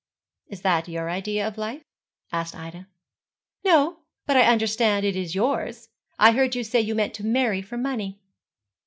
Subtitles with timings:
[0.47, 1.85] 'Is that your idea of life?'
[2.31, 2.87] asked Ida.
[3.63, 5.89] 'No; but I understand it is yours.
[6.17, 8.19] I heard you say you meant to marry for money.'